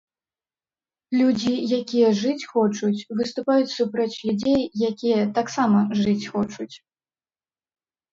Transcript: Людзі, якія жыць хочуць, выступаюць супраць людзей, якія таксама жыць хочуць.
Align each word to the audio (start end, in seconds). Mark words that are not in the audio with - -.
Людзі, 1.19 1.51
якія 1.79 2.07
жыць 2.21 2.47
хочуць, 2.53 3.05
выступаюць 3.19 3.69
супраць 3.79 4.15
людзей, 4.29 4.63
якія 4.91 5.19
таксама 5.37 5.79
жыць 6.01 6.29
хочуць. 6.33 6.71